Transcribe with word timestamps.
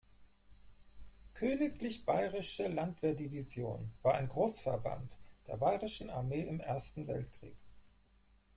Königlich 1.35 2.05
Bayerische 2.07 2.67
Landwehr-Division 2.69 3.91
war 4.01 4.15
ein 4.15 4.27
Großverband 4.29 5.15
der 5.45 5.57
Bayerischen 5.57 6.09
Armee 6.09 6.41
im 6.41 6.59
Ersten 6.59 7.05
Weltkrieg. 7.05 7.55